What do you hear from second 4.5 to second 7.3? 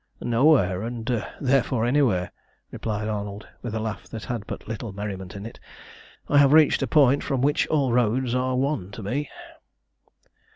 little merriment in it. "I have reached a point